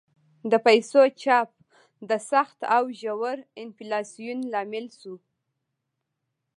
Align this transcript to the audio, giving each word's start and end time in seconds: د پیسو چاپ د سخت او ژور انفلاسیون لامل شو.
د 0.51 0.53
پیسو 0.65 1.01
چاپ 1.21 1.49
د 2.09 2.11
سخت 2.31 2.59
او 2.75 2.83
ژور 3.01 3.37
انفلاسیون 3.63 4.39
لامل 4.53 4.85
شو. 4.99 5.15